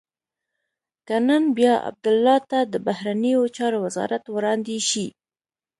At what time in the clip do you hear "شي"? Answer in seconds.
4.89-5.07